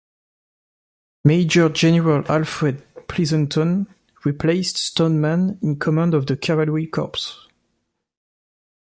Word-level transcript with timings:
Major 1.25 1.69
General 1.69 2.23
Alfred 2.27 2.81
Pleasonton 3.07 3.85
replaced 4.25 4.75
Stoneman 4.77 5.59
in 5.61 5.77
command 5.77 6.15
of 6.15 6.25
the 6.25 6.35
Cavalry 6.35 6.87
Corps. 6.87 7.45